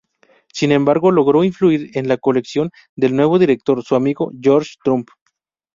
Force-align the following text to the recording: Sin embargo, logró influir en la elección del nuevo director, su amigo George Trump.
Sin 0.51 0.71
embargo, 0.71 1.11
logró 1.11 1.43
influir 1.43 1.91
en 1.95 2.07
la 2.07 2.17
elección 2.25 2.71
del 2.95 3.15
nuevo 3.15 3.37
director, 3.37 3.83
su 3.83 3.93
amigo 3.93 4.31
George 4.41 4.73
Trump. 4.83 5.09